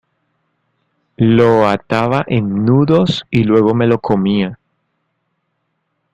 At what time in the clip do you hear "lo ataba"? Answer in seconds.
1.17-2.23